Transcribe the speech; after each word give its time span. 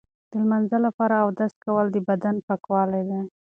د 0.29 0.31
لمانځه 0.41 0.77
لپاره 0.85 1.15
اودس 1.25 1.53
کول 1.63 1.85
د 1.91 1.97
بدن 2.09 2.35
پاکوالی 2.47 3.03
دی. 3.09 3.19